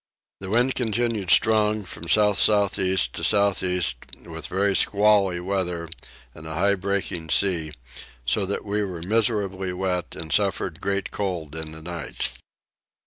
The 0.39 0.49
wind 0.49 0.73
continued 0.73 1.29
strong 1.29 1.83
from 1.85 2.07
south 2.07 2.39
south 2.39 2.79
east 2.79 3.13
to 3.13 3.23
south 3.23 3.61
east 3.61 3.97
with 4.25 4.47
very 4.47 4.75
squally 4.75 5.39
weather 5.39 5.89
and 6.33 6.47
a 6.47 6.55
high 6.55 6.73
breaking 6.73 7.29
sea, 7.29 7.73
so 8.25 8.47
that 8.47 8.65
we 8.65 8.83
were 8.83 9.03
miserably 9.03 9.71
wet 9.73 10.15
and 10.15 10.33
suffered 10.33 10.81
great 10.81 11.11
cold 11.11 11.55
in 11.55 11.71
the 11.71 11.83
night. 11.83 12.31